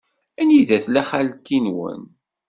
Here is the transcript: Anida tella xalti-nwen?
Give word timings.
Anida 0.41 0.77
tella 0.83 1.01
xalti-nwen? 1.09 2.01